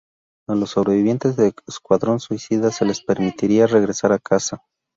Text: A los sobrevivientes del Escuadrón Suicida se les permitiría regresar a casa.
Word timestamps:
A 0.49 0.55
los 0.55 0.71
sobrevivientes 0.71 1.35
del 1.35 1.53
Escuadrón 1.67 2.19
Suicida 2.19 2.71
se 2.71 2.85
les 2.85 3.01
permitiría 3.03 3.67
regresar 3.67 4.11
a 4.11 4.17
casa. 4.17 4.63